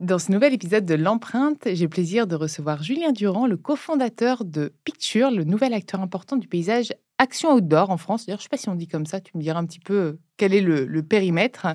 [0.00, 4.46] Dans ce nouvel épisode de L'Empreinte, j'ai le plaisir de recevoir Julien Durand, le cofondateur
[4.46, 8.24] de Picture, le nouvel acteur important du paysage action outdoor en France.
[8.24, 9.78] D'ailleurs, je ne sais pas si on dit comme ça, tu me diras un petit
[9.78, 11.66] peu euh, quel est le, périmètre.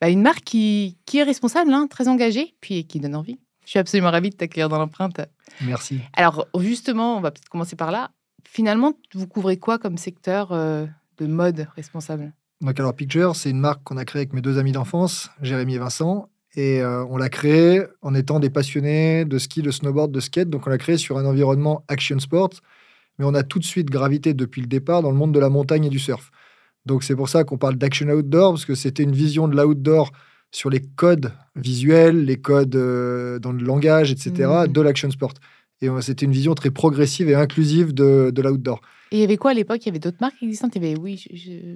[0.00, 3.38] Bah, une marque qui, est responsable, hein, très engagée, puis qui donne envie.
[3.64, 5.20] Je suis absolument ravie de t'accueillir dans l'empreinte.
[5.60, 6.00] Merci.
[6.14, 8.10] Alors, justement, on va peut-être commencer par là.
[8.48, 10.86] Finalement, vous couvrez quoi comme secteur euh,
[11.18, 12.32] de mode responsable?
[12.62, 15.76] Donc alors Picture, c'est une marque qu'on a créée avec mes deux amis d'enfance, Jérémy
[15.76, 20.10] et Vincent, et euh, on l'a créé en étant des passionnés de ski, de snowboard,
[20.10, 20.50] de skate.
[20.50, 22.50] Donc on l'a créé sur un environnement action sport.
[23.18, 25.50] Mais on a tout de suite gravité depuis le départ dans le monde de la
[25.50, 26.30] montagne et du surf.
[26.86, 30.10] Donc c'est pour ça qu'on parle d'action outdoor, parce que c'était une vision de l'outdoor
[30.50, 34.72] sur les codes visuels, les codes euh, dans le langage, etc., mmh.
[34.72, 35.34] de l'action sport.
[35.82, 38.80] Et euh, c'était une vision très progressive et inclusive de, de l'outdoor.
[39.12, 39.84] Et il y avait quoi à l'époque?
[39.84, 40.74] Il y avait d'autres marques existantes?
[40.74, 41.22] Il y avait, oui,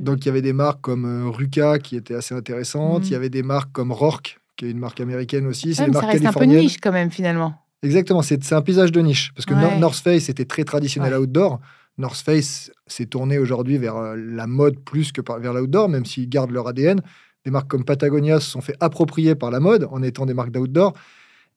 [0.01, 3.03] Donc il y avait des marques comme Ruka qui étaient assez intéressantes.
[3.03, 3.07] Mmh.
[3.07, 5.75] Il y avait des marques comme Rourke qui est une marque américaine aussi.
[5.75, 7.55] C'est une marque ça reste un peu niche quand même finalement.
[7.83, 9.33] Exactement, c'est un paysage de niche.
[9.35, 11.61] Parce que North Face était très traditionnel outdoor.
[11.99, 16.29] North Face s'est tourné aujourd'hui vers euh, la mode plus que vers l'outdoor, même s'ils
[16.29, 17.01] gardent leur ADN.
[17.45, 20.51] Des marques comme Patagonia se sont fait approprier par la mode en étant des marques
[20.51, 20.95] d'outdoor.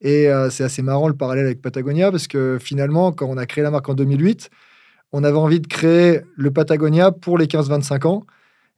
[0.01, 3.45] Et euh, c'est assez marrant le parallèle avec Patagonia parce que finalement, quand on a
[3.45, 4.49] créé la marque en 2008,
[5.11, 8.25] on avait envie de créer le Patagonia pour les 15-25 ans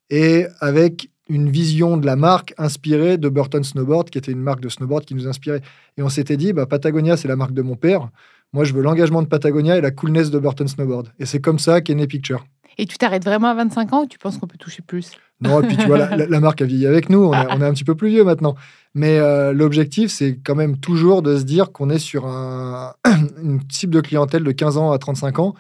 [0.10, 4.62] et avec une vision de la marque inspirée de Burton Snowboard, qui était une marque
[4.62, 5.62] de snowboard qui nous inspirait.
[5.98, 8.10] Et on s'était dit, bah, Patagonia, c'est la marque de mon père.
[8.52, 11.10] Moi, je veux l'engagement de Patagonia et la coolness de Burton Snowboard.
[11.20, 12.46] Et c'est comme ça qu'est né Picture.
[12.80, 15.12] Et tu t'arrêtes vraiment à 25 ans ou tu penses qu'on peut toucher plus?
[15.42, 17.26] Non, et puis tu vois, la, marque a vieilli avec nous.
[17.26, 18.56] On, est, on est un petit peu plus vieux maintenant.
[18.96, 22.94] Mais euh, l'objectif, c'est quand même toujours de se dire qu'on est sur un,
[23.44, 25.56] une cible de clientèle de 15 ans à 35 ans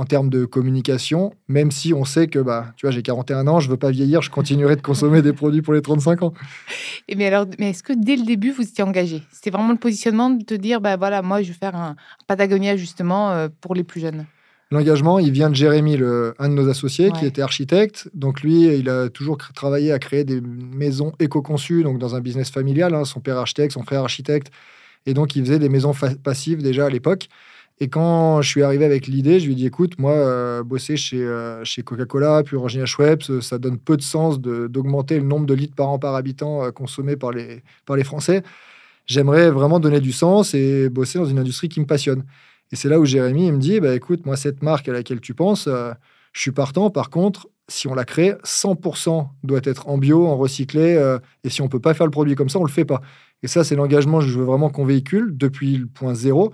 [0.00, 3.60] en termes de communication, même si on sait que, bah, tu vois, j'ai 41 ans,
[3.60, 6.32] je veux pas vieillir, je continuerai de consommer des produits pour les 35 ans.
[7.06, 9.22] Et mais alors, mais est-ce que dès le début, vous étiez engagé?
[9.30, 11.96] C'était vraiment le positionnement de te dire, bah voilà, moi, je vais faire un
[12.26, 14.24] Patagonia justement euh, pour les plus jeunes?
[14.70, 18.08] L'engagement, il vient de Jérémy, le, un de nos associés, qui était architecte.
[18.14, 22.48] Donc lui, il a toujours travaillé à créer des maisons éco-conçues, donc dans un business
[22.48, 22.94] familial.
[22.94, 23.04] Hein.
[23.04, 24.50] son père architecte, son frère architecte.
[25.04, 27.28] Et donc, il faisait des maisons passives déjà à l'époque.
[27.82, 30.98] Et quand je suis arrivé avec l'idée, je lui ai dit écoute, moi, euh, bosser
[30.98, 35.46] chez, euh, chez Coca-Cola, puis Orangina Schweppes, ça donne peu de sens d'augmenter le nombre
[35.46, 38.42] de litres par an par habitant euh, consommés par les, par les Français.
[39.06, 42.24] J'aimerais vraiment donner du sens et bosser dans une industrie qui me passionne.
[42.70, 45.32] Et c'est là où Jérémy me dit bah, écoute, moi, cette marque à laquelle tu
[45.32, 46.90] penses, je suis partant.
[46.90, 51.18] Par contre, si on la crée, 100% doit être en bio, en recyclé.
[51.44, 53.00] et si on peut pas faire le produit comme ça, on le fait pas.
[53.42, 56.52] Et ça, c'est l'engagement que je veux vraiment qu'on véhicule depuis le point zéro.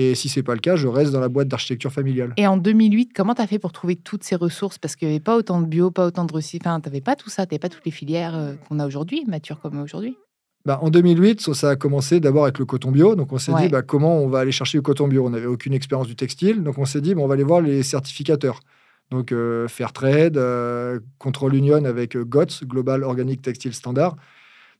[0.00, 2.32] Et si c'est pas le cas, je reste dans la boîte d'architecture familiale.
[2.36, 4.78] Et en 2008, comment tu as fait pour trouver toutes ces ressources?
[4.78, 6.70] Parce qu'il n'y avait pas autant de bio, pas autant de recyclage.
[6.70, 8.86] Enfin, tu n'avais pas tout ça, tu n'avais pas toutes les filières euh, qu'on a
[8.86, 10.16] aujourd'hui, matures comme aujourd'hui.
[10.64, 13.16] Bah, en 2008, ça a commencé d'abord avec le coton bio.
[13.16, 15.26] Donc, on s'est dit bah, comment on va aller chercher le coton bio?
[15.26, 16.62] On n'avait aucune expérience du textile.
[16.62, 18.60] Donc, on s'est dit bah, on va aller voir les certificateurs.
[19.10, 24.14] Donc, euh, Fairtrade, euh, Control Union avec GOTS, Global Organic Textile Standard.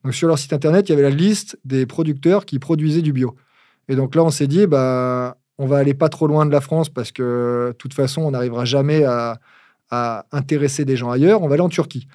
[0.05, 3.13] Donc, sur leur site internet, il y avait la liste des producteurs qui produisaient du
[3.13, 3.35] bio.
[3.89, 6.61] Et donc là, on s'est dit, bah, on va aller pas trop loin de la
[6.61, 9.41] France parce que de toute façon, on n'arrivera jamais à,
[10.33, 11.43] intéresser des gens ailleurs.
[11.43, 12.09] On va aller en Turquie.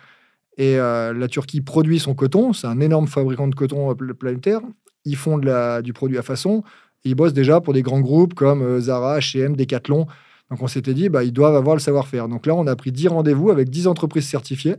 [0.57, 2.53] Et euh, la Turquie produit son coton.
[2.53, 4.61] C'est un énorme fabricant de coton euh, planétaire.
[5.05, 6.63] Ils font du produit à façon.
[7.03, 10.05] ils bossent déjà pour des grands groupes comme euh, Zara, H&M, Decathlon.
[10.51, 12.27] Donc on s'était dit, bah, ils doivent avoir le savoir-faire.
[12.27, 14.75] Donc là, on a pris 10 rendez-vous avec 10 entreprises certifiées.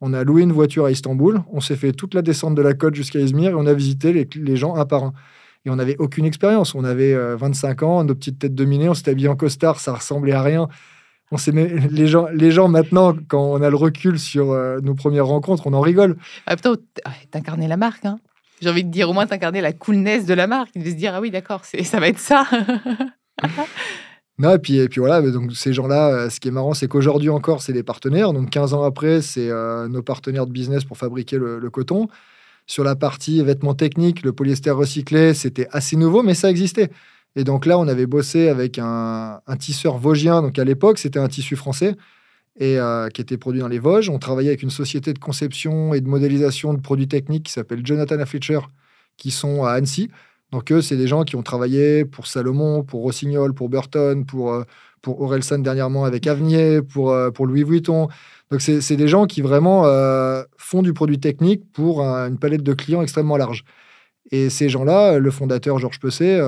[0.00, 1.42] On a loué une voiture à Istanbul.
[1.52, 4.28] On s'est fait toute la descente de la côte jusqu'à Izmir et on a visité
[4.32, 5.12] les gens un par un
[5.64, 6.74] et on n'avait aucune expérience.
[6.74, 9.94] On avait 25 euh, ans, nos petites têtes dominées, on s'était habillé en costard, ça
[9.94, 10.68] ressemblait à rien.
[11.30, 11.36] On
[11.90, 15.66] les gens, les gens maintenant, quand on a le recul sur euh, nos premières rencontres,
[15.66, 16.16] on en rigole.
[16.46, 16.76] Ah, putain,
[17.30, 18.18] t'incarnais la marque, hein.
[18.62, 20.70] J'ai envie de dire, au moins, t'incarnais la coolness de la marque.
[20.74, 22.44] Il devait se dire, ah oui, d'accord, ça va être ça.
[24.38, 26.88] non, et puis, et puis voilà, donc ces gens-là, euh, ce qui est marrant, c'est
[26.88, 28.32] qu'aujourd'hui encore, c'est des partenaires.
[28.32, 29.50] Donc 15 ans après, c'est
[29.88, 32.08] nos partenaires de business pour fabriquer le coton.
[32.68, 36.90] Sur la partie vêtements techniques, le polyester recyclé, c'était assez nouveau, mais ça existait.
[37.34, 40.42] Et donc là, on avait bossé avec un, tisseur vosgien.
[40.42, 41.96] Donc à l'époque, c'était un tissu français
[42.60, 44.10] et euh, qui était produit dans les Vosges.
[44.10, 47.86] On travaillait avec une société de conception et de modélisation de produits techniques qui s'appelle
[47.86, 48.60] Jonathan Fletcher,
[49.16, 50.10] qui sont à Annecy.
[50.50, 54.52] Donc eux, c'est des gens qui ont travaillé pour Salomon, pour Rossignol, pour Burton, pour,
[54.52, 54.64] euh,
[55.02, 58.08] pour Orelsan dernièrement avec Avenier, pour, euh, pour Louis Vuitton.
[58.50, 62.72] Donc c'est des gens qui vraiment euh, font du produit technique pour une palette de
[62.72, 63.64] clients extrêmement large.
[64.30, 66.40] Et ces gens-là, le fondateur Georges Pesset,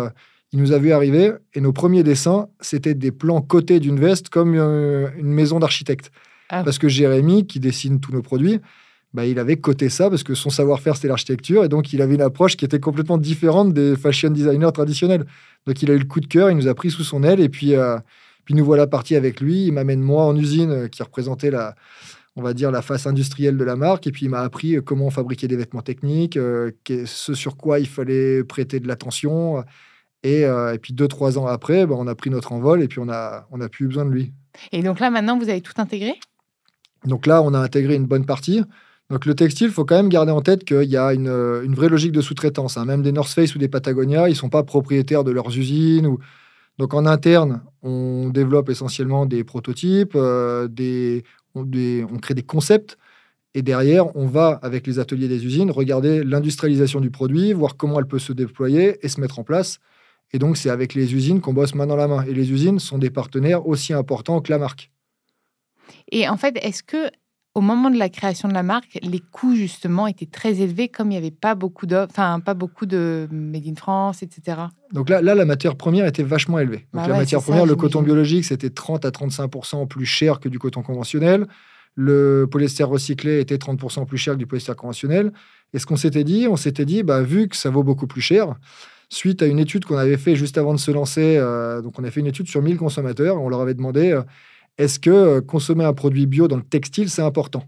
[0.53, 4.31] il nous a vu arriver et nos premiers dessins, c'était des plans cotés d'une veste
[4.31, 6.11] comme une maison d'architecte.
[6.49, 6.65] Ah.
[6.65, 8.61] Parce que Jérémy, qui dessine tous nos produits,
[9.13, 11.65] bah, il avait coté ça parce que son savoir-faire, c'était l'architecture.
[11.65, 15.27] Et donc, il avait une approche qui était complètement différente des fashion designers traditionnels.
[15.67, 17.41] Donc, il a eu le coup de cœur, il nous a pris sous son aile.
[17.41, 17.97] Et puis, euh,
[18.51, 19.67] puis nous voilà partis avec lui.
[19.67, 21.77] Il m'amène moi en usine euh, qui représentait la,
[22.35, 24.09] on va dire, la face industrielle de la marque.
[24.09, 27.87] Et puis, il m'a appris euh, comment fabriquer des vêtements techniques, ce sur quoi il
[27.87, 29.63] fallait prêter de l'attention.
[30.25, 32.99] Et, et, puis, deux, trois ans après, bah, on a pris notre envol et puis
[32.99, 34.33] on n'a on a plus eu besoin de lui.
[34.73, 36.15] Et donc là, maintenant, vous avez tout intégré?
[37.05, 38.65] Donc là, on a intégré une bonne partie.
[39.11, 41.75] Donc le textile, il faut quand même garder en tête qu'il y a une, une,
[41.77, 42.77] vraie logique de sous-traitance.
[42.77, 42.85] Hein.
[42.85, 46.09] Même des North Face ou des Patagonia, ils ne sont pas propriétaires de leurs usines.
[46.09, 46.19] Ou...
[46.81, 50.67] Donc en interne, on développe essentiellement des prototypes, euh,
[51.55, 52.97] on, on, crée des concepts.
[53.53, 57.99] Et derrière, on va, avec les ateliers des usines, regarder l'industrialisation du produit, voir comment
[57.99, 59.79] elle peut se déployer et se mettre en place.
[60.33, 62.25] Et donc, c'est avec les usines qu'on bosse main dans la main.
[62.25, 64.91] Et les usines sont des partenaires aussi importants que la marque.
[66.11, 67.11] Et en fait, est-ce que
[67.55, 71.09] au moment de la création de la marque, les coûts justement étaient très élevés, comme
[71.09, 74.59] il n'y avait pas beaucoup de, enfin pas beaucoup de made in France, etc.
[74.93, 76.87] Donc là, là, la matière première était vachement élevée.
[76.93, 80.49] Donc bah la matière première, le coton biologique, c'était 30 à 35% plus cher que
[80.49, 81.47] du coton conventionnel.
[81.97, 85.33] Le polyester recyclé était 30% plus cher que du polyester conventionnel.
[85.75, 88.21] Et ce qu'on s'était dit, on s'était dit, bah, vu que ça vaut beaucoup plus
[88.21, 88.55] cher,
[89.09, 92.05] suite à une étude qu'on avait fait juste avant de se lancer, euh, donc on
[92.05, 94.23] a fait une étude sur 1000 consommateurs, on leur avait demandé euh,
[94.81, 97.65] est-ce que euh, consommer un produit bio dans le textile, c'est important?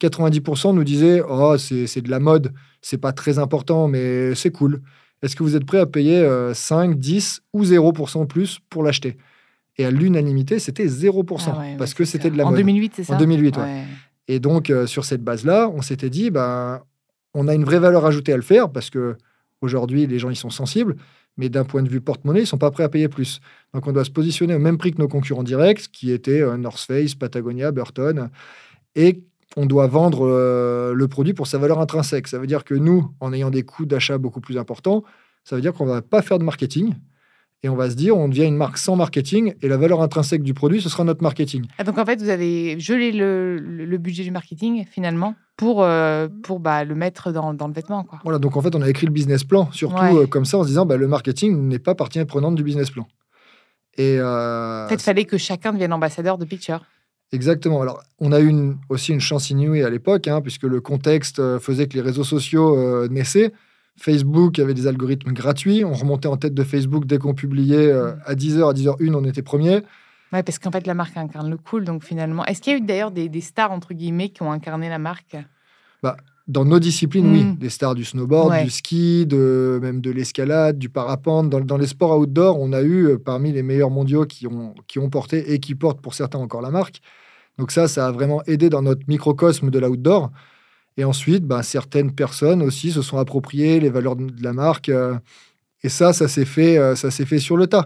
[0.00, 4.80] 90% nous disaient Oh, c'est de la mode, c'est pas très important, mais c'est cool.
[5.22, 9.18] Est-ce que vous êtes prêt à payer 5, euh, 10 ou 0% plus pour l'acheter?
[9.76, 12.54] Et à l'unanimité, c'était 0%, ah parce que c'était de la mode.
[12.54, 13.16] En 2008, c'est ça?
[13.16, 13.84] En 2008, ouais.
[14.28, 16.80] Et donc, euh, sur cette base-là, on s'était dit ben,
[17.34, 19.16] on a une vraie valeur ajoutée à le faire, parce que
[19.60, 20.96] aujourd'hui, les gens ils sont sensibles
[21.36, 23.40] mais d'un point de vue porte-monnaie, ils ne sont pas prêts à payer plus.
[23.74, 26.56] Donc on doit se positionner au même prix que nos concurrents directs, qui étaient euh,
[26.56, 28.30] North Face, Patagonia, Burton,
[28.94, 29.22] et
[29.56, 32.28] on doit vendre euh, le produit pour sa valeur intrinsèque.
[32.28, 35.04] Ça veut dire que nous, en ayant des coûts d'achat beaucoup plus importants,
[35.44, 36.94] ça veut dire qu'on ne va pas faire de marketing,
[37.62, 40.42] et on va se dire, on devient une marque sans marketing et la valeur intrinsèque
[40.42, 41.66] du produit, ce sera notre marketing.
[41.78, 46.28] Ah, donc en fait, vous avez gelé le, le budget du marketing finalement pour, euh,
[46.42, 48.04] pour bah, le mettre dans, dans, le vêtement.
[48.04, 48.20] Quoi.
[48.24, 50.62] Voilà, donc en fait, on a écrit le business plan, surtout euh, comme ça, en
[50.62, 53.08] se disant, bah, le marketing n'est pas partie prenante du business plan.
[53.96, 56.84] Et euh, peut-être fallait que chacun devienne ambassadeur de Picture.
[57.32, 57.80] Exactement.
[57.80, 58.52] Alors, on a eu
[58.90, 63.08] aussi une chance inouïe à l'époque, hein, puisque le contexte faisait que les réseaux sociaux
[63.08, 63.52] naissaient.
[63.96, 65.84] Facebook avait des algorithmes gratuits.
[65.84, 68.20] On remontait en tête de Facebook dès qu'on publiait mm.
[68.24, 69.82] à 10h, à 10h01, on était premier.
[70.32, 71.84] Oui, parce qu'en fait, la marque incarne le cool.
[71.84, 74.52] Donc finalement, est-ce qu'il y a eu d'ailleurs des, des, stars, entre guillemets, qui ont
[74.52, 75.36] incarné la marque?
[76.02, 76.16] Bah,
[76.48, 77.44] Dans nos disciplines, oui.
[77.44, 77.56] Mm.
[77.56, 81.48] Des stars du snowboard, du ski, de, même de l'escalade, du parapente.
[81.48, 84.74] Dans, dans, les sports outdoor, on a eu euh, parmi les meilleurs mondiaux qui ont,
[84.88, 87.00] qui ont porté et qui portent pour certains encore la marque.
[87.58, 90.30] Donc ça, ça a vraiment aidé dans notre microcosme de l'outdoor.
[90.96, 94.88] Et ensuite, bah, certaines personnes aussi se sont appropriées les valeurs de la marque.
[94.88, 95.14] Euh,
[95.82, 97.84] et ça, ça s'est fait, euh, ça s'est fait sur le tas.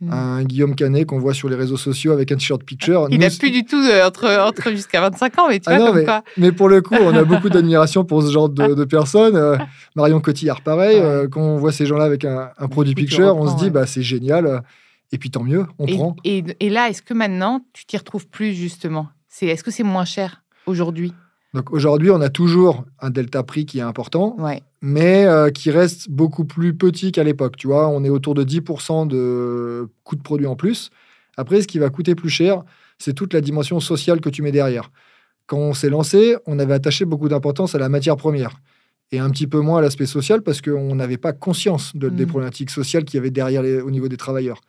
[0.00, 0.12] Hmm.
[0.12, 3.06] Un Guillaume Canet qu'on voit sur les réseaux sociaux avec un t-shirt picture.
[3.10, 5.94] Il n'a plus du tout euh, entre, entre jusqu'à 25 ans, mais tu ah vois,
[5.94, 6.22] mais, quoi.
[6.36, 9.58] mais pour le coup, on a beaucoup d'admiration pour ce genre de, personnes.
[9.94, 11.00] Marion Cotillard, pareil.
[11.30, 14.62] quand on voit ces gens-là avec un, produit picture, on se dit, bah, c'est génial.
[15.12, 16.16] Et puis tant mieux, on prend.
[16.24, 19.08] Et, et là, est-ce que maintenant, tu t'y retrouves plus justement?
[19.40, 21.14] Est-ce que c'est moins cher aujourd'hui?
[21.54, 24.36] Donc aujourd'hui, on a toujours un delta prix qui est important,
[24.82, 27.56] mais euh, qui reste beaucoup plus petit qu'à l'époque.
[27.56, 30.90] Tu vois, on est autour de 10% de coût de produit en plus.
[31.36, 32.64] Après, ce qui va coûter plus cher,
[32.98, 34.90] c'est toute la dimension sociale que tu mets derrière.
[35.46, 38.56] Quand on s'est lancé, on avait attaché beaucoup d'importance à la matière première
[39.12, 42.24] et un petit peu moins à l'aspect social parce qu'on n'avait pas conscience de, des
[42.24, 42.28] mmh.
[42.28, 44.60] problématiques sociales qu'il y avait derrière au niveau des travailleurs.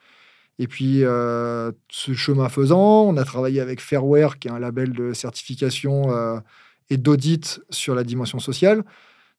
[0.59, 4.93] Et puis, euh, ce chemin faisant, on a travaillé avec Fairware, qui est un label
[4.93, 6.37] de certification euh,
[6.89, 8.83] et d'audit sur la dimension sociale.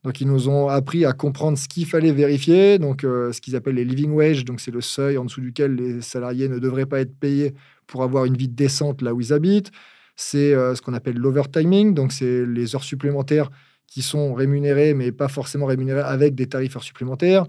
[0.04, 3.56] Donc, ils nous ont appris à comprendre ce qu'il fallait vérifier, donc euh, ce qu'ils
[3.56, 6.86] appellent les living wage, donc c'est le seuil en dessous duquel les salariés ne devraient
[6.86, 7.54] pas être payés
[7.88, 9.72] pour avoir une vie décente là où ils habitent.
[10.14, 13.50] C'est euh, ce qu'on appelle l'overtiming, donc c'est les heures supplémentaires
[13.88, 17.44] qui sont rémunérées, mais pas forcément rémunérées avec des tarifs heures supplémentaires.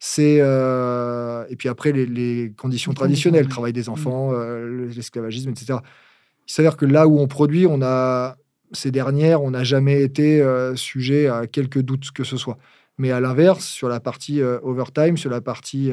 [0.00, 5.78] C'est euh, et puis après les, conditions traditionnelles, le travail des enfants, l'esclavagisme, etc.
[6.48, 8.36] Il s'avère que là où on produit, on a
[8.72, 12.58] ces dernières, on n'a jamais été euh, sujet à quelques doutes que ce soit.
[12.98, 15.90] Mais à l'inverse, sur la partie overtime, sur la partie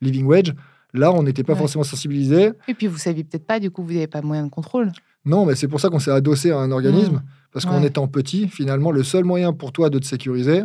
[0.00, 0.54] living wage,
[0.94, 2.52] là, on n'était pas forcément sensibilisé.
[2.68, 4.92] Et puis, vous saviez peut-être pas, du coup, vous n'avez pas moyen de contrôle.
[5.26, 7.16] Non, mais c'est pour ça qu'on s'est adossé à un organisme.
[7.16, 7.22] Mmh.
[7.52, 10.62] Parce qu'en étant petit, finalement, le seul moyen pour toi de te sécuriser,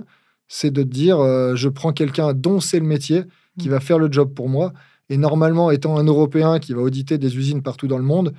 [0.47, 1.17] c'est de te dire
[1.55, 3.23] je prends quelqu'un dont c'est le métier,
[3.59, 3.71] qui mmh.
[3.71, 4.71] va faire le job pour moi.
[5.09, 8.33] Et normalement, étant un Européen qui va auditer des usines partout dans le monde,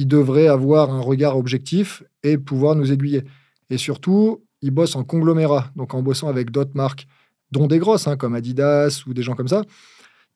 [0.00, 3.22] il devrait avoir un regard objectif et pouvoir nous aiguiller.
[3.68, 7.06] Et surtout, il bosse en conglomérat, donc en bossant avec d'autres marques,
[7.50, 9.62] dont des grosses, hein, comme Adidas ou des gens comme ça.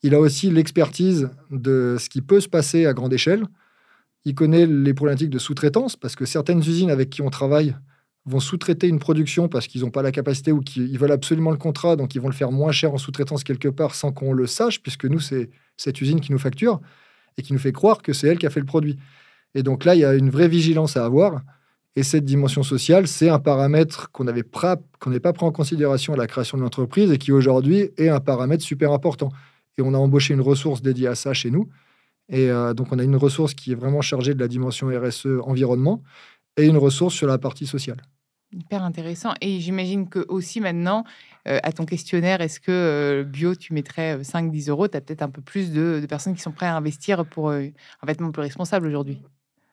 [0.03, 3.47] Il a aussi l'expertise de ce qui peut se passer à grande échelle.
[4.27, 7.75] Il connaît les problématiques de sous-traitance, parce que certaines usines avec qui on travaille
[8.27, 11.57] vont sous-traiter une production parce qu'ils n'ont pas la capacité ou qu'ils veulent absolument le
[11.57, 14.47] contrat, donc ils vont le faire moins cher en sous-traitance quelque part sans qu'on le
[14.47, 16.83] sache, puisque nous, c'est cette usine qui nous facture
[17.39, 18.99] et qui nous fait croire que c'est elle qui a fait le produit.
[19.55, 21.43] Et donc là, il y a une vraie vigilance à avoir.
[21.97, 26.27] Et cette dimension sociale, c'est un paramètre qu'on n'avait pas pris en considération à la
[26.27, 29.31] création de l'entreprise et qui aujourd'hui est un paramètre super important.
[29.79, 31.69] Et on a embauché une ressource dédiée à ça chez nous.
[32.29, 35.27] Et euh, donc on a une ressource qui est vraiment chargée de la dimension RSE
[35.43, 36.03] environnement
[36.57, 37.99] et une ressource sur la partie sociale.
[38.53, 39.35] Hyper intéressant.
[39.41, 41.05] Et j'imagine que aussi maintenant,
[41.47, 44.89] euh, à ton questionnaire, est-ce que euh, bio, tu mettrais 5-10 euros?
[44.89, 47.71] Tu as peut-être un peu plus de, personnes qui sont prêtes à investir pour un
[48.05, 49.21] vêtement plus responsable aujourd'hui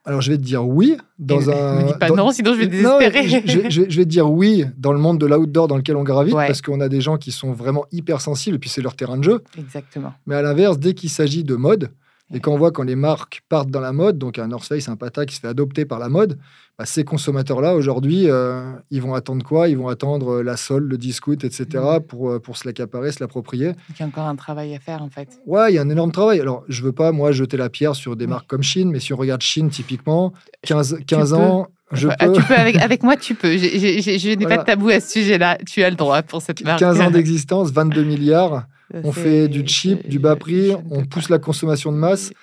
[0.03, 0.97] alors, je vais te dire oui.
[1.19, 3.27] Dans un, me dis pas non, sinon je vais désespérer.
[3.69, 6.61] je, vais te dire oui dans le monde de l'outdoor dans lequel on gravite, parce
[6.61, 9.23] qu'on a des gens qui sont vraiment hyper sensibles, et puis c'est leur terrain de
[9.23, 9.43] jeu.
[9.57, 10.13] Exactement.
[10.25, 11.91] Mais à l'inverse, dès qu'il s'agit de mode,
[12.33, 14.87] et quand on voit quand les marques partent dans la mode, donc un North Face,
[14.89, 16.37] un Pata qui se fait adopter par la mode,
[16.79, 19.67] bah, ces consommateurs-là, aujourd'hui, euh, ils vont attendre quoi?
[19.67, 21.65] Ils vont attendre euh, la solde, le discount, etc.
[21.73, 21.99] Mm.
[22.01, 23.73] pour, euh, pour se l'accaparer, se l'approprier.
[23.89, 25.39] Il y a encore un travail à faire, en fait.
[25.45, 26.39] Ouais, il y a un énorme travail.
[26.39, 29.13] Alors, je veux pas, moi, jeter la pierre sur des marques comme Chine, mais si
[29.13, 30.33] on regarde Chine, typiquement,
[30.63, 31.67] 15, 15 ans...
[31.93, 32.31] Je peux...
[32.31, 33.57] Tu peux avec, avec moi, tu peux.
[33.57, 35.57] Je n'ai pas de tabou à ce sujet-là.
[35.67, 36.79] Tu as le droit pour cette marque.
[36.79, 38.63] 15 ans d'existence, 22 milliards.
[39.03, 42.33] On fait du cheap, du bas prix, on pousse la consommation de masse.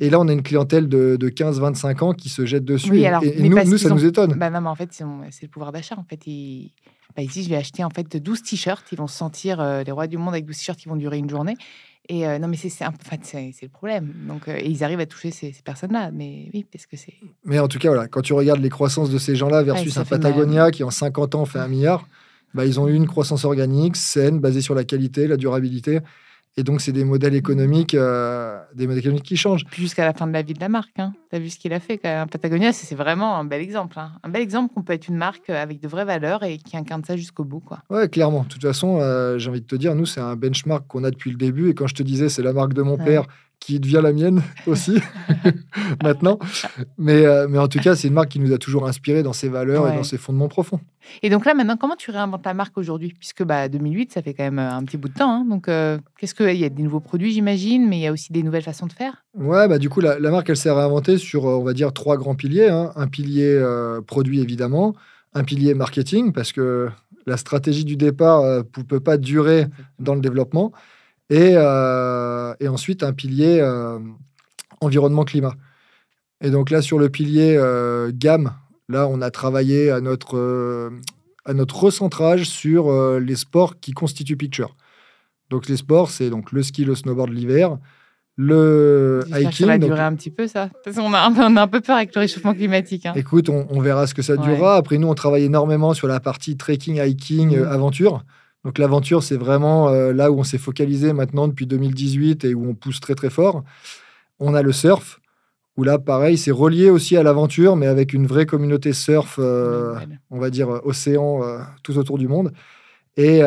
[0.00, 3.00] Et là, on a une clientèle de, 15-25 ans qui se jette dessus.
[3.00, 4.34] et, nous, ça nous étonne.
[4.34, 5.04] Bah non, mais en fait, c'est
[5.42, 5.96] le pouvoir d'achat.
[5.98, 6.20] En fait,
[7.16, 8.86] bah, ici, je vais acheter en fait 12 t-shirts.
[8.92, 11.18] Ils vont se sentir euh, les rois du monde avec 12 t-shirts qui vont durer
[11.18, 11.56] une journée.
[12.08, 14.12] Et euh, non, mais c'est en fait, c'est le problème.
[14.26, 16.10] Donc, euh, et ils arrivent à toucher ces, personnes-là.
[16.12, 17.14] Mais oui, parce que c'est.
[17.44, 20.04] Mais en tout cas, voilà, quand tu regardes les croissances de ces gens-là versus un
[20.04, 22.06] Patagonia qui en 50 ans fait un milliard,
[22.54, 26.00] bah, ils ont eu une croissance organique saine, basée sur la qualité, la durabilité.
[26.56, 29.64] Et donc, c'est des modèles économiques, euh, des modèles économiques qui changent.
[29.72, 30.98] jusqu'à la fin de la vie de la marque.
[30.98, 31.12] Hein.
[31.30, 33.98] Tu as vu ce qu'il a fait Patagonia, c'est vraiment un bel exemple.
[33.98, 34.12] Hein.
[34.24, 37.04] Un bel exemple qu'on peut être une marque avec de vraies valeurs et qui incarne
[37.04, 37.60] ça jusqu'au bout.
[37.60, 37.78] Quoi.
[37.88, 38.42] Ouais, clairement.
[38.42, 41.10] De toute façon, euh, j'ai envie de te dire, nous, c'est un benchmark qu'on a
[41.10, 41.70] depuis le début.
[41.70, 43.26] Et quand je te disais, c'est la marque de mon père
[43.60, 44.98] qui devient la mienne aussi
[46.02, 46.38] maintenant.
[46.98, 49.34] Mais, euh, mais en tout cas, c'est une marque qui nous a toujours inspiré dans
[49.34, 50.80] ses valeurs et dans ses fondements profonds.
[51.22, 53.14] Et donc là, maintenant, comment tu réinventes la marque aujourd'hui?
[53.18, 55.30] Puisque bah, 2008, ça fait quand même euh, un petit bout de temps.
[55.30, 55.44] Hein.
[55.48, 58.32] donc, euh, qu'est-ce qu'il y a des nouveaux produits, j'imagine, mais il y a aussi
[58.32, 59.24] des nouvelles façons de faire?
[59.34, 62.34] Ouais, bah, du coup, la, marque, elle s'est réinventée sur, on va dire, trois grands
[62.34, 62.68] piliers.
[62.68, 62.92] Hein.
[62.96, 63.62] Un pilier
[64.06, 64.94] produit, évidemment.
[65.34, 66.88] Un pilier marketing, parce que
[67.26, 69.66] la stratégie du départ ne peut pas durer
[69.98, 70.72] dans le développement.
[71.32, 73.98] Euh, et, ensuite un pilier euh,
[74.80, 75.54] environnement-climat.
[76.40, 78.52] Et donc là, sur le pilier euh, gamme,
[78.88, 80.90] là, on a travaillé à notre,
[81.44, 84.74] à notre recentrage sur les sports qui constituent Picture.
[85.50, 87.78] Donc les sports, c'est donc le ski, le snowboard l'hiver,
[88.36, 89.52] le hiking.
[89.52, 90.70] Ça va durer un petit peu, ça.
[90.84, 93.04] Parce qu'on a, on a un peu peur avec le réchauffement climatique.
[93.06, 93.12] Hein.
[93.16, 94.76] Écoute, on, verra ce que ça durera.
[94.76, 97.64] Après, nous, on travaille énormément sur la partie trekking, hiking, mmh.
[97.64, 98.24] aventure.
[98.64, 102.68] Donc l'aventure, c'est vraiment euh, là où on s'est focalisé maintenant depuis 2018 et où
[102.68, 103.64] on pousse très très fort.
[104.38, 105.20] On a le surf,
[105.76, 109.94] où là, pareil, c'est relié aussi à l'aventure, mais avec une vraie communauté surf, euh,
[110.30, 111.40] on va dire euh, océan,
[111.82, 112.52] tout autour du monde.
[113.16, 113.40] Et,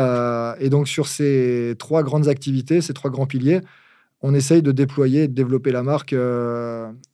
[0.59, 3.61] et, donc sur ces trois grandes activités, ces trois grands piliers,
[4.21, 6.13] on essaye de déployer et de développer la marque.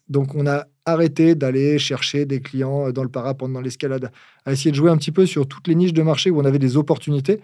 [0.09, 4.11] donc on a arrêté d'aller chercher des clients dans le parapente, dans l'escalade,
[4.45, 6.45] à essayer de jouer un petit peu sur toutes les niches de marché où on
[6.45, 7.39] avait des opportunités.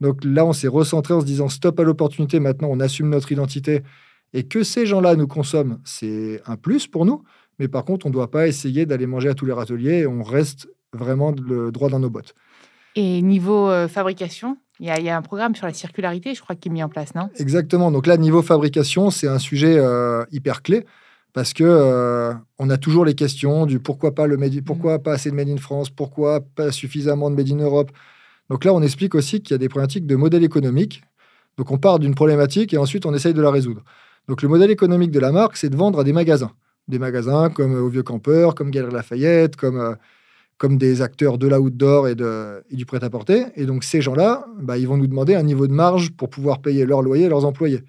[0.00, 3.32] Donc là, on s'est recentré en se disant stop à l'opportunité, maintenant on assume notre
[3.32, 3.82] identité.
[4.34, 7.22] Et que ces gens-là nous consomment, c'est un plus pour nous.
[7.58, 10.06] Mais par contre, on ne doit pas essayer d'aller manger à tous les râteliers et
[10.06, 12.34] on reste vraiment le droit dans nos bottes.
[12.96, 16.68] Et niveau euh, fabrication, il y, a un programme sur la circularité, je crois, qui
[16.68, 17.30] est mis en place, non?
[17.38, 17.90] Exactement.
[17.90, 20.84] Donc là, niveau fabrication, c'est un sujet euh, hyper clé
[21.32, 25.02] parce que euh, on a toujours les questions du pourquoi pas le made, pourquoi mmh.
[25.02, 27.90] pas assez de made in France, pourquoi pas suffisamment de made in Europe.
[28.50, 31.02] Donc là, on explique aussi qu'il y a des problématiques de modèle économique.
[31.56, 33.82] Donc on part d'une problématique et ensuite on essaye de la résoudre.
[34.28, 36.52] Donc le modèle économique de la marque, c'est de vendre à des magasins.
[36.88, 39.94] Des magasins comme euh, au Vieux Campeur, comme Galerie Lafayette, comme, euh,
[40.58, 42.12] comme des acteurs de l'outdoor et,
[42.70, 43.46] et du prêt-à-porter.
[43.56, 46.60] Et donc, ces gens-là, bah, ils vont nous demander un niveau de marge pour pouvoir
[46.60, 47.82] payer leur loyer et leurs employés.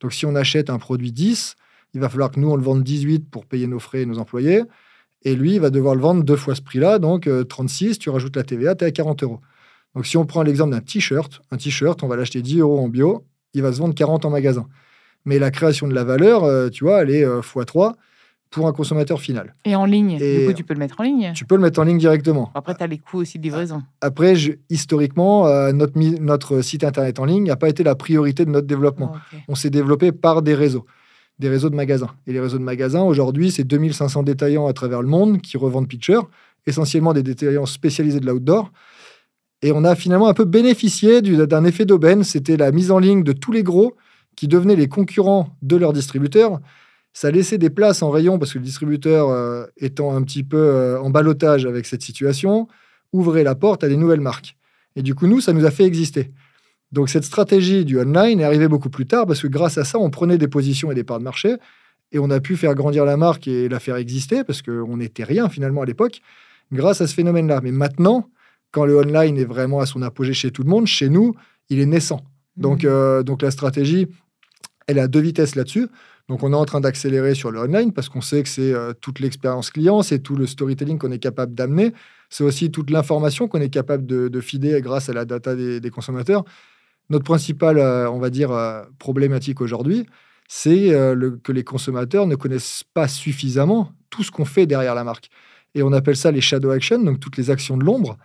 [0.00, 1.56] Donc, si on achète un produit 10,
[1.94, 4.18] il va falloir que nous, on le vende 18 pour payer nos frais et nos
[4.18, 4.62] employés.
[5.22, 6.98] Et lui, il va devoir le vendre deux fois ce prix-là.
[6.98, 9.40] Donc, 36, euh, tu rajoutes la TVA, tu es à 40 euros.
[9.96, 12.88] Donc, si on prend l'exemple d'un t-shirt, un t-shirt, on va l'acheter 10 euros en
[12.88, 13.24] bio,
[13.54, 14.66] il va se vendre 40 en magasin.
[15.24, 17.92] Mais la création de la valeur, euh, tu vois, elle est x3 euh,
[18.50, 19.54] pour un consommateur final.
[19.64, 21.80] Et en ligne Du coup, tu peux le mettre en ligne Tu peux le mettre
[21.80, 22.50] en ligne directement.
[22.54, 23.82] Après, tu as les coûts aussi de livraison.
[24.02, 24.34] Après,
[24.68, 29.12] historiquement, notre, notre site internet en ligne n'a pas été la priorité de notre développement.
[29.14, 30.86] Oh, on s'est développé par des réseaux
[31.38, 32.10] des réseaux de magasins.
[32.26, 35.88] Et les réseaux de magasins, aujourd'hui, c'est 2500 détaillants à travers le monde qui revendent
[35.88, 36.28] Picture,
[36.66, 38.72] essentiellement des détaillants spécialisés de l'outdoor.
[39.62, 42.24] Et on a finalement un peu bénéficié d'un effet d'aubaine.
[42.24, 43.96] C'était la mise en ligne de tous les gros
[44.36, 46.60] qui devenaient les concurrents de leurs distributeurs.
[47.14, 50.58] Ça laissait des places en rayon parce que le distributeur, euh, étant un petit peu
[50.58, 52.68] euh, en balotage avec cette situation,
[53.12, 54.56] ouvrait la porte à des nouvelles marques.
[54.96, 56.32] Et du coup, nous, ça nous a fait exister.
[56.92, 59.98] Donc cette stratégie du online est arrivée beaucoup plus tard parce que grâce à ça,
[59.98, 61.56] on prenait des positions et des parts de marché
[62.12, 65.24] et on a pu faire grandir la marque et la faire exister parce qu'on n'était
[65.24, 66.20] rien finalement à l'époque
[66.72, 67.60] grâce à ce phénomène-là.
[67.62, 68.28] Mais maintenant,
[68.70, 71.34] quand le online est vraiment à son apogée chez tout le monde, chez nous,
[71.68, 72.24] il est naissant.
[72.56, 72.88] Donc, mmh.
[72.88, 74.08] euh, donc la stratégie,
[74.86, 75.88] elle a deux vitesses là-dessus.
[76.28, 78.92] Donc on est en train d'accélérer sur le online parce qu'on sait que c'est euh,
[79.00, 81.92] toute l'expérience client, c'est tout le storytelling qu'on est capable d'amener,
[82.30, 85.90] c'est aussi toute l'information qu'on est capable de, de fider grâce à la data des
[85.90, 86.44] consommateurs.
[87.10, 90.06] Notre principale, euh, on va dire, euh, problématique aujourd'hui,
[90.48, 90.92] c'est
[91.42, 95.28] que les consommateurs ne connaissent pas suffisamment tout ce qu'on fait derrière la marque.
[95.74, 98.16] Et on appelle ça les shadow actions, donc toutes les actions de l'ombre.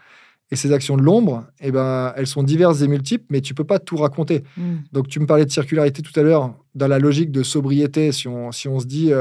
[0.51, 3.63] Et ces actions de l'ombre, eh ben, elles sont diverses et multiples, mais tu peux
[3.63, 4.43] pas tout raconter.
[4.58, 4.75] Mm.
[4.91, 8.27] Donc, tu me parlais de circularité tout à l'heure, dans la logique de sobriété, si
[8.27, 9.12] on, si on se dit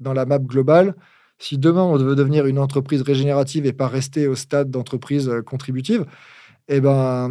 [0.00, 0.94] dans la map globale,
[1.38, 6.04] si demain on veut devenir une entreprise régénérative et pas rester au stade d'entreprise contributive,
[6.68, 7.30] eh ben,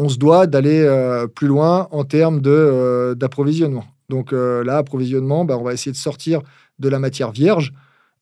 [0.00, 3.84] on se doit d'aller euh, plus loin en termes euh, d'approvisionnement.
[4.08, 6.40] Donc euh, là, approvisionnement, bah, on va essayer de sortir
[6.78, 7.72] de la matière vierge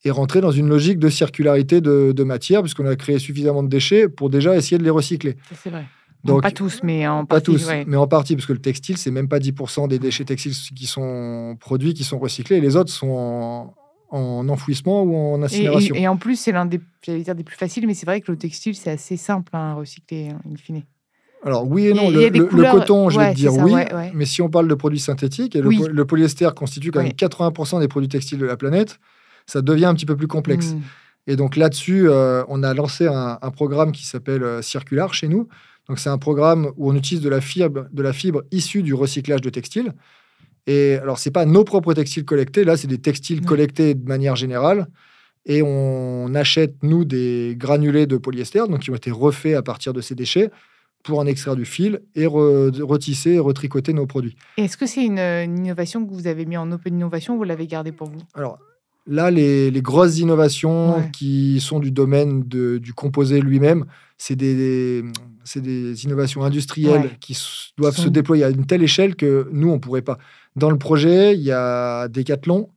[0.05, 4.07] et rentrer dans une logique de circularité de, matière, puisqu'on a créé suffisamment de déchets
[4.07, 5.35] pour déjà essayer de les recycler.
[5.53, 5.85] C'est vrai.
[6.23, 7.45] Donc, pas tous, mais en partie.
[7.45, 10.25] Pas tous, mais en partie, parce que le textile, c'est même pas 10% des déchets
[10.25, 13.73] textiles qui sont produits, qui sont recyclés, et les autres sont
[14.09, 15.95] en, enfouissement ou en incinération.
[15.95, 18.37] Et, en plus, c'est l'un des, dire, des plus faciles, mais c'est vrai que le
[18.37, 20.83] textile, c'est assez simple hein, à recycler, in fine.
[21.45, 22.09] Alors oui et non.
[22.09, 23.73] Le, coton, je vais te dire oui,
[24.13, 27.87] mais si on parle de produits synthétiques, et le, polyester constitue quand même 80% des
[27.87, 28.99] produits textiles de la planète,
[29.49, 30.73] ça devient un petit peu plus complexe.
[30.73, 30.81] Hmm.
[31.27, 35.47] Et donc là-dessus, euh, on a lancé un, programme qui s'appelle euh, Circular chez nous.
[35.87, 38.93] Donc c'est un programme où on utilise de la fibre, de la fibre issue du
[38.93, 39.93] recyclage de textiles.
[40.67, 44.35] Et alors c'est pas nos propres textiles collectés, là c'est des textiles collectés de manière
[44.35, 44.87] générale.
[45.45, 49.93] Et on achète nous des granulés de polyester, donc qui ont été refaits à partir
[49.93, 50.51] de ces déchets
[51.03, 54.35] pour en extraire du fil et retisser et retricoter nos produits.
[54.57, 57.67] Est-ce que c'est une, innovation que vous avez mis en open innovation ou vous l'avez
[57.67, 58.19] gardée pour vous?
[58.35, 58.59] Alors
[59.09, 63.85] là, les, grosses innovations qui sont du domaine du composé lui-même,
[64.17, 65.03] c'est des,
[65.55, 67.37] des, innovations industrielles qui
[67.77, 70.17] doivent se déployer à une telle échelle que nous, on ne pourrait pas.
[70.55, 72.69] Dans le projet, il y a Decathlon,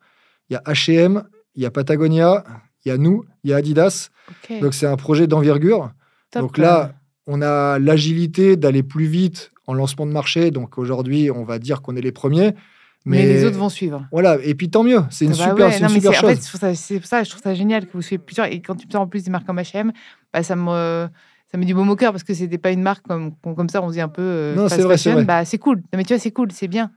[0.48, 2.44] il y a H&M, il y a Patagonia,
[2.84, 4.10] il y a nous, il y a Adidas.
[4.60, 5.92] Donc c'est un projet d'envergure.
[6.34, 6.94] Donc là,
[7.26, 10.50] on a l'agilité d'aller plus vite en lancement de marché.
[10.50, 12.54] Donc aujourd'hui, on va dire qu'on est les premiers.
[13.04, 14.06] Mais, les autres vont suivre.
[14.12, 16.30] Voilà, et puis tant mieux, c'est une super, une super chose.
[16.30, 18.46] En fait, c'est pour ça, je trouve ça génial que vous suivez plusieurs.
[18.46, 19.92] Et quand tu me en plus des marques comme H&M,
[20.32, 21.08] bah, ça me
[21.52, 23.82] ça met du baume au cœur parce que c'était pas une marque comme, comme ça,
[23.82, 24.22] on se dit un peu.
[24.22, 25.24] Euh, non, c'est vrai, c'est vrai.
[25.24, 25.82] Bah, c'est cool.
[25.94, 26.90] mais tu vois, c'est cool, c'est bien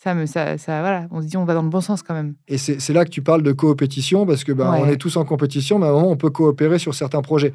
[0.00, 2.14] ça, me, ça, ça, voilà, on se dit on va dans le bon sens quand
[2.14, 2.34] même.
[2.46, 5.24] Et c'est là que tu parles de coopétition parce que ben, on est tous en
[5.24, 7.52] compétition, mais à un moment on peut coopérer sur certains projets.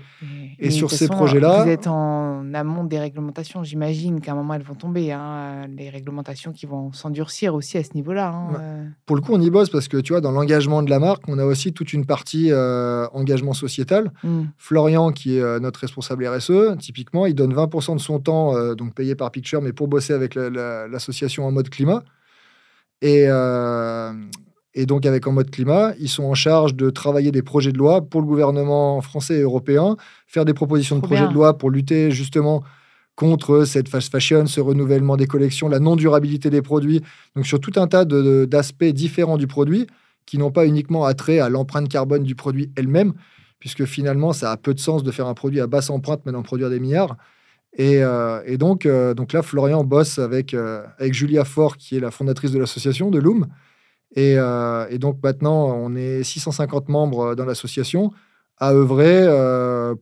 [0.59, 3.63] Et, sur ces projets-là, vous êtes en amont des réglementations.
[3.63, 7.83] J'imagine qu'à un moment elles vont tomber, hein, les réglementations qui vont s'endurcir aussi à
[7.83, 8.29] ce niveau-là.
[8.29, 8.85] Hein, euh.
[9.05, 11.23] Pour le coup, on y bosse parce que tu vois, dans l'engagement de la marque,
[11.29, 14.11] on a aussi toute une partie euh, engagement sociétal.
[14.23, 14.41] Mmh.
[14.57, 18.93] Florian, qui est euh, notre responsable RSE, typiquement, il donne 20% de son temps, donc
[18.93, 22.03] payé par Picture, mais pour bosser avec l'association en mode climat.
[23.03, 24.13] Euh,
[24.73, 27.77] et, donc, avec En mode climat, ils sont en charge de travailler des projets de
[27.77, 31.69] loi pour le gouvernement français et européen, faire des propositions de projets de loi pour
[31.69, 32.63] lutter justement
[33.15, 37.01] contre cette fast fashion, ce renouvellement des collections, la non-durabilité des produits.
[37.35, 39.87] Donc, sur tout un tas d'aspects différents du produit
[40.25, 43.13] qui n'ont pas uniquement attrait à l'empreinte carbone du produit elle-même,
[43.59, 46.31] puisque finalement, ça a peu de sens de faire un produit à basse empreinte, mais
[46.31, 47.17] d'en produire des milliards.
[47.79, 51.99] Euh, et, donc, euh, donc là, Florian bosse avec, euh, avec Julia Faure, qui est
[51.99, 53.47] la fondatrice de l'association de Loom.
[54.15, 54.35] Et,
[54.99, 58.11] donc maintenant, on est 650 membres dans l'association,
[58.59, 59.27] à œuvrer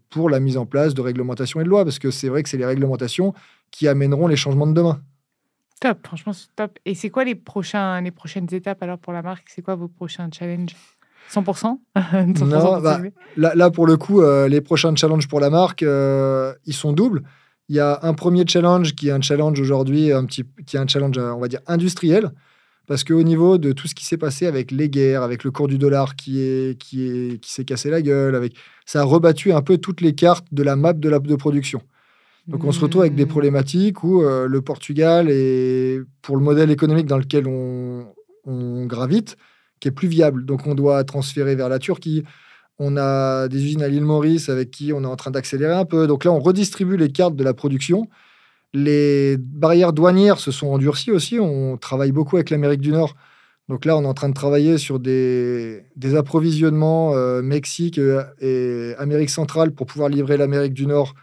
[0.09, 2.49] pour la mise en place de réglementations et de lois, parce que c'est vrai que
[2.49, 3.33] c'est les réglementations
[3.71, 5.01] qui amèneront les changements de demain.
[5.79, 6.77] Top, franchement, c'est top.
[6.85, 9.47] Et c'est quoi les, prochains, les prochaines étapes alors pour la marque?
[9.49, 10.75] C'est quoi vos prochains challenges?
[11.31, 11.79] 100%,
[12.45, 12.99] non, bah,
[13.37, 16.91] là, là, pour le coup, euh, les prochains challenges pour la marque, euh, ils sont
[16.91, 17.23] doubles.
[17.71, 20.79] Il y a un premier challenge qui est un challenge aujourd'hui, un petit, qui est
[20.79, 22.31] un challenge, on va dire, industriel.
[22.85, 25.69] Parce qu'au niveau de tout ce qui s'est passé avec les guerres, avec le cours
[25.69, 28.55] du dollar qui est qui est qui s'est cassé la gueule, avec
[28.85, 31.81] ça a rebattu un peu toutes les cartes de la map de la de production.
[32.45, 33.29] Donc on se retrouve avec des mmh.
[33.29, 38.05] problématiques où euh, le Portugal est pour le modèle économique dans lequel on,
[38.43, 39.37] on gravite,
[39.79, 40.43] qui est plus viable.
[40.43, 42.25] Donc on doit transférer vers la Turquie.
[42.83, 45.85] On a des usines à l'île Maurice avec qui on est en train d'accélérer un
[45.85, 46.07] peu.
[46.07, 48.07] Donc là, on redistribue les cartes de la production.
[48.73, 51.39] Les barrières douanières se sont endurcies aussi.
[51.39, 53.13] On travaille beaucoup avec l'Amérique du Nord.
[53.69, 55.83] Donc là, on est en train de travailler sur des,
[56.17, 61.13] approvisionnements euh, Mexique euh, et Amérique centrale pour pouvoir livrer l'Amérique du Nord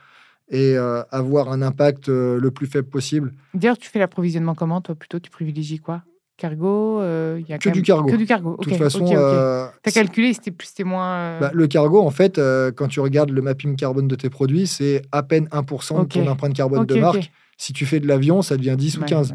[0.51, 3.35] et euh, avoir un impact le plus faible possible.
[3.53, 4.95] D'ailleurs, tu fais l'approvisionnement comment, toi?
[4.95, 6.05] Plutôt, tu privilégies quoi?
[6.39, 8.09] Cargo euh, y a que, du cargo.
[8.09, 8.57] que du cargo.
[8.59, 11.11] De toute façon, euh, tu as calculé, c'était moins.
[11.11, 12.41] Euh, bah, le cargo, en fait,
[12.77, 16.27] quand tu regardes le mapping carbone de tes produits, c'est à peine 1% de ton
[16.27, 17.31] empreinte carbone de marque.
[17.61, 19.35] Si tu fais de l'avion, ça devient 10 ou 15.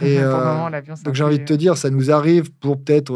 [0.00, 0.18] Et
[1.04, 3.12] donc j'ai envie de te dire, ça nous arrive pour peut-être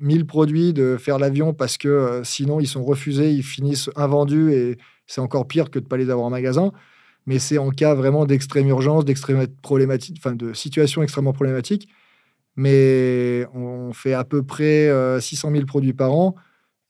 [0.00, 4.76] 1000 produits de faire l'avion parce que sinon ils sont refusés, ils finissent invendus et
[5.06, 6.72] c'est encore pire que de ne pas les avoir en magasin
[7.26, 11.86] mais c'est en cas vraiment d'extrême urgence, d'extrême problématique, enfin de situation extrêmement problématique
[12.58, 14.90] mais on fait à peu près
[15.20, 16.34] 600 euh, 000 produits par an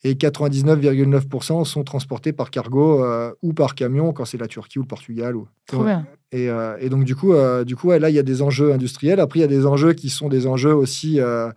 [0.02, 4.82] et 99,9% sont transportés par cargo euh, ou par camion quand c'est la Turquie ou
[4.82, 5.36] le Portugal.
[5.36, 5.46] Ou...
[5.66, 6.06] Trop bien.
[6.32, 7.34] Et, euh, et, donc, du coup,
[7.66, 9.20] du coup là, il y a des enjeux industriels.
[9.20, 11.52] Après, il y a des enjeux qui sont des enjeux aussi, on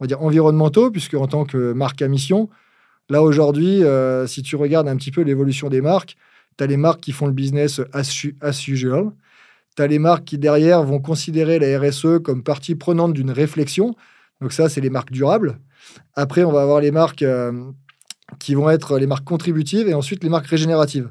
[0.00, 2.50] va dire, environnementaux, puisque en tant que marque à mission,
[3.08, 3.82] là, aujourd'hui,
[4.26, 6.16] si tu regardes un petit peu l'évolution des marques,
[6.58, 9.12] tu as les marques qui font le business as, as usual,
[9.76, 13.94] tu as les marques qui, derrière, vont considérer la RSE comme partie prenante d'une réflexion.
[14.40, 15.58] Donc ça, c'est les marques durables.
[16.14, 17.52] Après, on va avoir les marques euh,
[18.38, 21.10] qui vont être les marques contributives et ensuite les marques régénératives.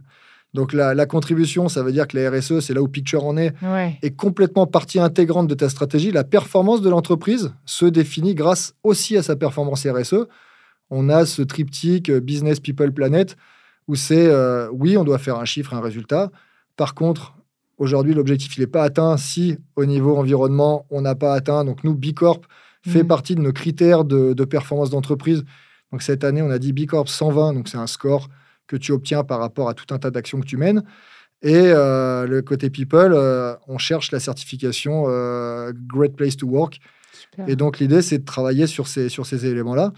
[0.54, 3.54] Donc la, contribution, ça veut dire que la RSE, c'est là où Picture en est,
[4.04, 6.12] est complètement partie intégrante de ta stratégie.
[6.12, 10.28] La performance de l'entreprise se définit grâce aussi à sa performance RSE.
[10.92, 13.36] On a ce triptyque euh, business, people, planet,
[13.88, 16.30] où c'est euh, oui, on doit faire un chiffre, un résultat.
[16.78, 17.34] Par contre,
[17.78, 21.66] Aujourd'hui, l'objectif, il n'est pas atteint si au niveau environnement, on n'a pas atteint.
[21.66, 22.46] Donc nous, B Corp
[22.86, 23.08] fait mmh.
[23.08, 25.44] partie de nos critères de, performance d'entreprise.
[25.92, 28.30] Donc cette année, on a dit B Corp 120, donc c'est un score
[28.68, 30.84] que tu obtiens par rapport à tout un tas d'actions que tu mènes.
[31.42, 36.80] Et euh, le côté people, euh, on cherche la certification euh, Great Place to Work.
[37.48, 39.92] Et donc l'idée, c'est de travailler sur ces, sur ces éléments-là.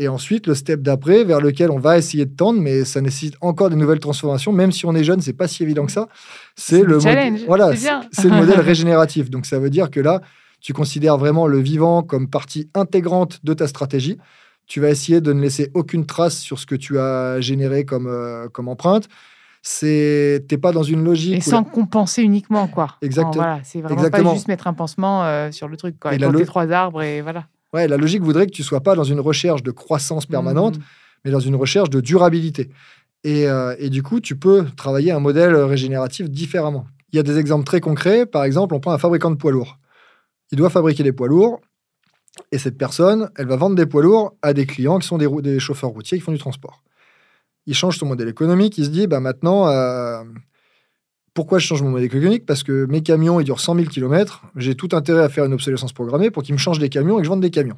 [0.00, 3.34] Et ensuite, le step d'après, vers lequel on va essayer de tendre, mais ça nécessite
[3.40, 4.52] encore des nouvelles transformations.
[4.52, 6.08] Même si on est jeune, c'est pas si évident que ça.
[6.54, 7.40] C'est le, challenge.
[7.46, 7.74] Voilà,
[8.12, 9.28] c'est le modèle régénératif.
[9.28, 10.20] Donc ça veut dire que là,
[10.60, 14.18] tu considères vraiment le vivant comme partie intégrante de ta stratégie.
[14.68, 18.06] Tu vas essayer de ne laisser aucune trace sur ce que tu as généré comme,
[18.06, 19.08] euh, comme empreinte.
[19.62, 21.38] C'est t'es pas dans une logique.
[21.38, 22.94] Et sans compenser uniquement, quoi.
[23.02, 23.44] Exactement.
[23.44, 26.14] voilà, c'est vraiment pas juste mettre un pansement euh, sur le truc, quoi.
[26.14, 27.46] Et, et trois arbres et voilà.
[27.72, 30.82] Ouais, la logique voudrait que tu sois pas dans une recherche de croissance permanente, mmh.
[31.24, 32.70] mais dans une recherche de durabilité.
[33.26, 36.86] Euh, et, du coup, tu peux travailler un modèle régénératif différemment.
[37.12, 38.26] Il y a des exemples très concrets.
[38.26, 39.78] Par exemple, on prend un fabricant de poids lourds.
[40.52, 41.60] Il doit fabriquer des poids lourds.
[42.52, 45.28] Et cette personne, elle va vendre des poids lourds à des clients qui sont des,
[45.42, 46.84] des chauffeurs routiers qui font du transport.
[47.66, 48.78] Il change son modèle économique.
[48.78, 50.22] Il se dit, bah maintenant, euh,
[51.38, 52.46] pourquoi je change mon modèle économique?
[52.46, 54.42] Parce que mes camions, ils durent 100 000 km.
[54.56, 57.20] J'ai tout intérêt à faire une obsolescence programmée pour qu'ils me changent des camions et
[57.20, 57.76] que je vende des camions.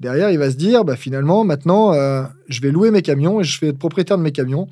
[0.00, 3.44] Derrière, il va se dire, bah, finalement, maintenant, euh, je vais louer mes camions et
[3.44, 4.66] je vais être propriétaire de mes camions.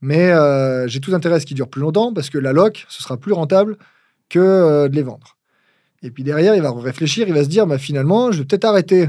[0.00, 2.84] Mais euh, j'ai tout intérêt à ce qu'ils durent plus longtemps parce que la loc,
[2.88, 3.76] ce sera plus rentable
[4.28, 5.36] que euh, de les vendre.
[6.02, 8.64] Et puis derrière, il va réfléchir, il va se dire, bah, finalement, je vais peut-être
[8.64, 9.08] arrêter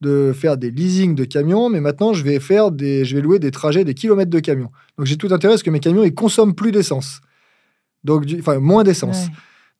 [0.00, 3.38] de faire des leasings de camions, mais maintenant, je vais, faire des, je vais louer
[3.38, 4.70] des trajets, des kilomètres de camions.
[4.96, 7.20] Donc j'ai tout intérêt à ce que mes camions, ils consomment plus d'essence
[8.04, 9.26] donc enfin moins d'essence.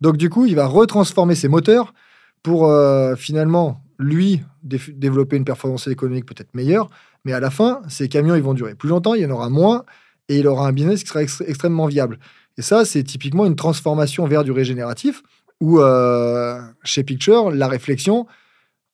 [0.01, 1.95] Donc du coup, il va retransformer ses moteurs
[2.43, 6.89] pour euh, finalement lui développer une performance économique peut-être meilleure,
[7.25, 9.51] mais à la fin, ces camions ils vont durer plus longtemps, il y en aura
[9.51, 9.85] moins
[10.29, 12.19] et il aura un business qui sera extrêmement viable.
[12.59, 15.23] Et ça, c'est typiquement une transformation vers du régénératif
[15.61, 18.27] où euh, chez Picture, la réflexion,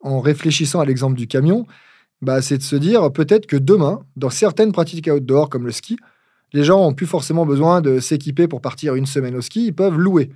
[0.00, 1.66] en réfléchissant à l'exemple du camion,
[2.22, 5.98] bah, c'est de se dire peut-être que demain, dans certaines pratiques outdoor comme le ski,
[6.54, 9.74] les gens n'ont plus forcément besoin de s'équiper pour partir une semaine au ski, ils
[9.74, 10.30] peuvent louer.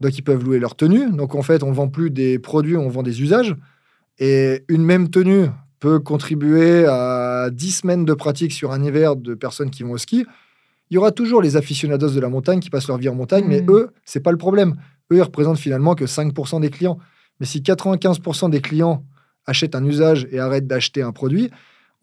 [0.00, 1.10] Donc ils peuvent louer leur tenue.
[1.10, 3.54] Donc en fait, on ne vend plus des produits, on vend des usages.
[4.18, 5.46] Et une même tenue
[5.78, 9.98] peut contribuer à 10 semaines de pratique sur un hiver de personnes qui vont au
[9.98, 10.24] ski,
[10.90, 13.44] il y aura toujours les aficionados de la montagne qui passent leur vie en montagne,
[13.46, 13.70] mais mmh.
[13.70, 14.76] eux, c'est pas le problème.
[15.12, 16.98] Eux, ils représentent finalement que 5% des clients.
[17.38, 19.04] Mais si 95% des clients
[19.46, 21.50] achètent un usage et arrêtent d'acheter un produit,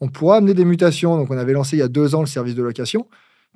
[0.00, 1.16] on pourra amener des mutations.
[1.16, 3.06] Donc, on avait lancé il y a deux ans le service de location,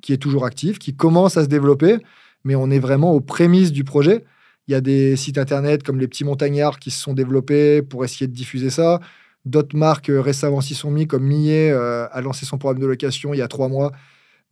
[0.03, 1.97] qui est toujours actif, qui commence à se développer,
[2.43, 4.25] mais on est vraiment aux prémices du projet.
[4.67, 8.03] Il y a des sites internet comme les petits montagnards qui se sont développés pour
[8.05, 8.99] essayer de diffuser ça.
[9.45, 12.85] D'autres marques euh, récemment s'y sont mis, comme Millet euh, a lancé son programme de
[12.85, 13.91] location il y a trois mois.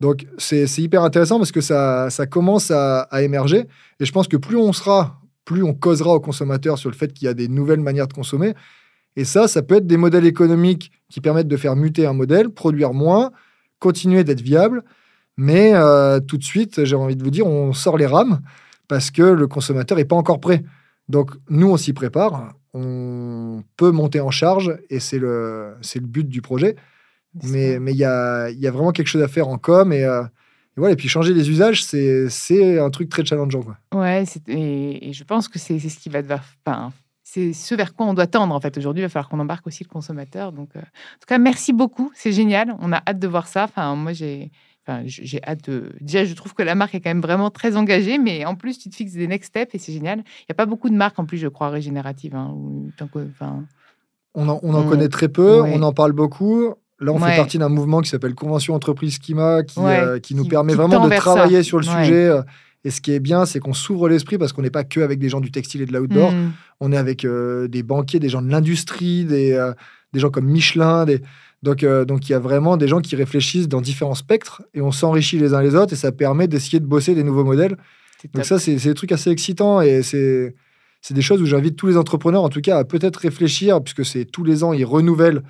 [0.00, 3.66] Donc c'est hyper intéressant parce que ça, ça commence à, émerger.
[4.00, 7.12] Et je pense que plus on sera, plus on causera aux consommateurs sur le fait
[7.12, 8.54] qu'il y a des nouvelles manières de consommer.
[9.16, 12.48] Et ça, ça peut être des modèles économiques qui permettent de faire muter un modèle,
[12.48, 13.30] produire moins,
[13.78, 14.82] continuer d'être viable.
[15.36, 18.40] Mais euh, tout de suite, j'ai envie de vous dire, on sort les rames
[18.88, 20.62] parce que le consommateur n'est pas encore prêt.
[21.08, 26.06] Donc nous, on s'y prépare on peut monter en charge et c'est le, c'est le
[26.06, 26.76] but du projet.
[27.44, 30.22] Mais il y, a, y a vraiment quelque chose à faire en com et, euh,
[30.22, 33.62] et, voilà, et puis changer les usages, c'est, c'est un truc très challengeant.
[33.62, 33.78] Quoi.
[33.94, 36.44] Ouais, et, je pense que c'est, c'est ce qui va devoir.
[36.64, 36.92] Enfin,
[37.22, 38.76] c'est ce vers quoi on doit tendre en fait.
[38.76, 40.52] Aujourd'hui, il va falloir qu'on embarque aussi le consommateur.
[40.52, 42.10] Donc, euh, en tout cas, merci beaucoup.
[42.14, 42.74] C'est génial.
[42.80, 43.64] On a hâte de voir ça.
[43.64, 44.50] Enfin, moi, j'ai
[45.04, 45.92] j'ai hâte de.
[46.00, 48.78] Déjà, je trouve que la marque est quand même vraiment très engagée, mais en plus,
[48.78, 50.18] tu te fixes des next steps et c'est génial.
[50.18, 52.34] Il n'y a pas beaucoup de marques en plus, je crois, régénératives.
[52.34, 52.54] Hein,
[53.00, 53.64] enfin...
[54.34, 56.74] On en, on en connaît très peu, on en parle beaucoup.
[57.00, 60.46] Là, on fait partie d'un mouvement qui s'appelle Convention Entreprise Schema, qui, euh, qui nous
[60.46, 62.28] permet vraiment de travailler sur le sujet.
[62.28, 62.42] Euh,
[62.84, 65.18] et ce qui est bien, c'est qu'on s'ouvre l'esprit parce qu'on n'est pas que avec
[65.18, 66.32] des gens du textile et de l'outdoor.
[66.32, 66.52] Hmm.
[66.80, 69.70] On est avec euh, des banquiers, des gens de l'industrie, des,
[70.12, 71.22] des gens comme Michelin, des,
[71.62, 74.80] donc, euh, donc il y a vraiment des gens qui réfléchissent dans différents spectres et
[74.80, 77.76] on s'enrichit les uns les autres et ça permet d'essayer de bosser des nouveaux modèles.
[78.34, 80.54] Donc ça, c'est des trucs assez excitants et c'est
[81.10, 84.24] des choses où j'invite tous les entrepreneurs, en tout cas, à peut-être réfléchir, puisque c'est
[84.24, 85.42] tous les ans, ils renouvellent,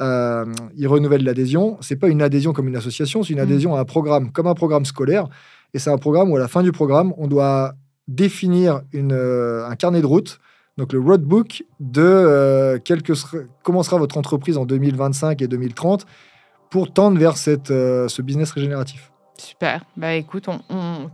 [0.00, 1.76] euh, ils renouvellent l'adhésion.
[1.80, 3.42] C'est pas une adhésion comme une association, c'est une mmh.
[3.42, 5.26] adhésion à un programme, comme un programme scolaire.
[5.74, 7.74] Et c'est un programme où, à la fin du programme, on doit
[8.08, 10.38] définir une, euh, un carnet de route
[10.76, 12.78] donc le roadbook de euh,
[13.62, 16.06] comment sera votre entreprise en 2025 et 2030
[16.70, 19.12] pour tendre vers cette, euh, ce business régénératif.
[19.38, 19.84] Super.
[19.96, 20.60] Bah écoute, on,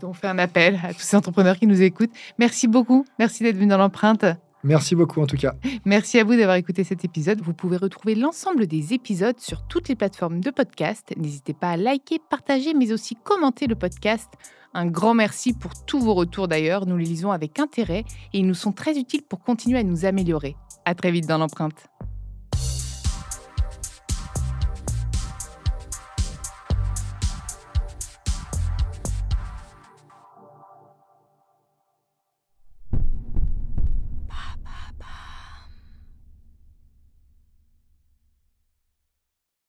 [0.02, 2.12] on, fait un appel à tous ces entrepreneurs qui nous écoutent.
[2.38, 3.04] Merci beaucoup.
[3.18, 4.24] Merci d'être venu dans l'empreinte.
[4.64, 5.54] Merci beaucoup en tout cas.
[5.84, 7.40] Merci à vous d'avoir écouté cet épisode.
[7.42, 11.12] Vous pouvez retrouver l'ensemble des épisodes sur toutes les plateformes de podcast.
[11.16, 14.28] N'hésitez pas à liker, partager, mais aussi commenter le podcast.
[14.74, 16.86] Un grand merci pour tous vos retours d'ailleurs.
[16.86, 20.06] Nous les lisons avec intérêt et ils nous sont très utiles pour continuer à nous
[20.06, 20.56] améliorer.
[20.84, 21.91] À très vite dans l'empreinte.